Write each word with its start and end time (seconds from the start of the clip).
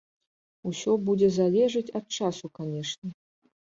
Усё 0.69 0.95
будзе 1.11 1.29
залежыць 1.39 1.87
ад 2.03 2.21
часу, 2.21 2.45
канешне. 2.61 3.09